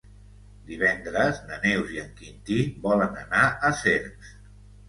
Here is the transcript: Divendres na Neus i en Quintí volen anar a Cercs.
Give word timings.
Divendres 0.69 1.41
na 1.51 1.59
Neus 1.65 1.93
i 1.97 2.01
en 2.05 2.09
Quintí 2.21 2.57
volen 2.87 3.21
anar 3.27 3.47
a 3.69 3.73
Cercs. 3.83 4.35